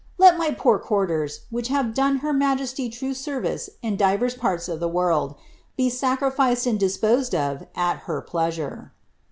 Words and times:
Let 0.17 0.35
my 0.35 0.49
poor 0.51 0.79
quarlers, 0.79 1.41
which 1.51 1.67
have 1.67 1.93
done 1.93 2.15
her 2.25 2.33
majesty 2.33 2.89
true 2.89 3.13
service 3.13 3.69
in 3.83 3.97
divers 3.97 4.33
parts 4.33 4.67
of 4.67 4.81
ihe 4.81 4.89
world, 4.89 5.35
he 5.77 5.91
sacrificed 5.91 6.65
and 6.65 6.79
dis 6.79 6.97
posed 6.97 7.35
of 7.35 7.67
at 7.75 7.97
her 8.09 8.19
pleasure." 8.23 8.93